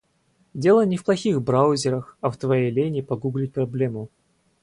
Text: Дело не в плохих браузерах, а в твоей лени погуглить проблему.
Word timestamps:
Дело 0.55 0.83
не 0.83 0.97
в 0.97 1.05
плохих 1.05 1.43
браузерах, 1.43 2.17
а 2.21 2.31
в 2.31 2.37
твоей 2.37 2.71
лени 2.71 3.01
погуглить 3.01 3.53
проблему. 3.53 4.09